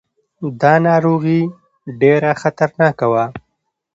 دا 0.61 0.73
ناروغي 0.87 1.41
ډېره 2.01 2.31
خطرناکه 2.41 3.05
وه. 3.11 3.25